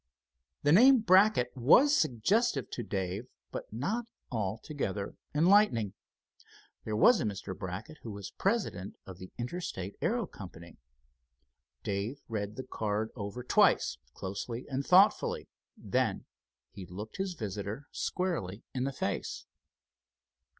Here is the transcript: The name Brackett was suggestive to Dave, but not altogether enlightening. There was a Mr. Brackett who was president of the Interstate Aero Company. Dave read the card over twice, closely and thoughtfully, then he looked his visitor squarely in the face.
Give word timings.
The 0.63 0.71
name 0.71 1.01
Brackett 1.01 1.55
was 1.55 1.95
suggestive 1.95 2.71
to 2.71 2.81
Dave, 2.81 3.27
but 3.51 3.71
not 3.71 4.05
altogether 4.31 5.15
enlightening. 5.35 5.93
There 6.85 6.95
was 6.95 7.21
a 7.21 7.23
Mr. 7.23 7.55
Brackett 7.55 7.99
who 8.01 8.09
was 8.09 8.31
president 8.31 8.95
of 9.05 9.19
the 9.19 9.29
Interstate 9.37 9.95
Aero 10.01 10.25
Company. 10.25 10.79
Dave 11.83 12.19
read 12.27 12.55
the 12.55 12.63
card 12.65 13.11
over 13.15 13.43
twice, 13.43 13.99
closely 14.15 14.65
and 14.69 14.83
thoughtfully, 14.83 15.47
then 15.77 16.25
he 16.71 16.87
looked 16.87 17.17
his 17.17 17.35
visitor 17.35 17.87
squarely 17.91 18.63
in 18.73 18.85
the 18.85 18.93
face. 18.93 19.45